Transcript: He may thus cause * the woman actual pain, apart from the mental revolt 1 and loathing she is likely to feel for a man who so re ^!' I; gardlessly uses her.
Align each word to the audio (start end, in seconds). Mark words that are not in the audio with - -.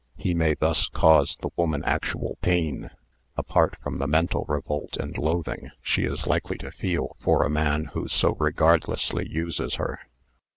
He 0.15 0.33
may 0.33 0.55
thus 0.55 0.87
cause 0.87 1.37
* 1.37 1.41
the 1.41 1.51
woman 1.55 1.83
actual 1.85 2.39
pain, 2.41 2.89
apart 3.37 3.77
from 3.83 3.99
the 3.99 4.07
mental 4.07 4.45
revolt 4.49 4.97
1 4.97 5.09
and 5.09 5.17
loathing 5.19 5.69
she 5.79 6.05
is 6.05 6.25
likely 6.25 6.57
to 6.57 6.71
feel 6.71 7.15
for 7.19 7.43
a 7.43 7.51
man 7.51 7.85
who 7.93 8.07
so 8.07 8.31
re 8.33 8.49
^!' 8.51 8.53
I; 8.55 8.55
gardlessly 8.57 9.29
uses 9.29 9.75
her. 9.75 9.99